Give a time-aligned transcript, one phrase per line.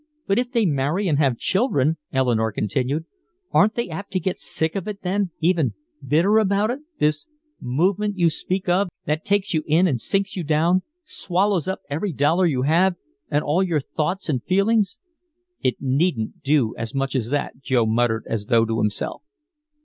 [0.25, 3.05] "But if they marry and have children," Eleanore continued,
[3.51, 7.27] "aren't they apt to get sick of it then, even bitter about it, this
[7.59, 12.11] movement you speak of that takes you in and sinks you down, swallows up every
[12.13, 12.95] dollar you have
[13.29, 14.97] and all your thoughts and feelings?"
[15.61, 19.21] "It needn't do as much as that," Joe muttered as though to himself.